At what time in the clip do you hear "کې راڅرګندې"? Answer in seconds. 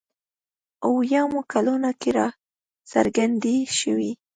1.99-3.55